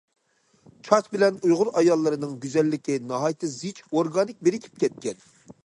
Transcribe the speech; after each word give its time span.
چاچ 0.87 1.09
بىلەن 1.15 1.37
ئۇيغۇر 1.43 1.69
ئاياللىرىنىڭ 1.81 2.33
گۈزەللىكى 2.45 2.97
ناھايىتى 3.13 3.53
زىچ 3.59 3.85
ئورگانىك 3.91 4.43
بىرىكىپ 4.49 4.85
كەتكەن. 4.85 5.25